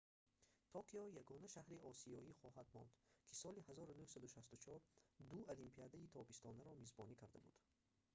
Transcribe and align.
токио 0.73 1.03
ягона 1.21 1.47
шаҳри 1.55 1.83
осиёӣ 1.91 2.31
хоҳад 2.41 2.67
монд 2.75 2.91
ки 3.27 3.33
соли 3.41 3.61
1964 3.69 5.29
ду 5.29 5.39
олимпиадаи 5.53 6.11
тобистонаро 6.17 6.73
мизбонӣ 6.83 7.15
карда 7.21 7.39
буд 7.45 7.57